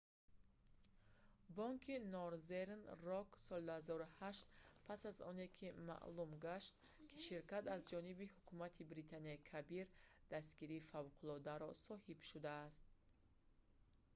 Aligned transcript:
бонки 1.55 1.95
норзерн 2.13 2.81
рок 3.07 3.29
соли 3.47 3.65
2008 3.67 4.47
пас 4.85 4.99
аз 5.11 5.17
оне 5.29 5.45
ки 5.57 5.67
маълум 5.87 6.31
гашт 6.45 6.75
ки 7.09 7.15
ширкат 7.25 7.65
аз 7.75 7.81
ҷониби 7.91 8.31
ҳукумати 8.35 8.87
британияи 8.91 9.45
кабир 9.51 9.85
дастгирии 10.31 10.85
фавқуллодаро 10.91 11.69
соҳиб 11.87 12.19
шудааст 12.29 12.85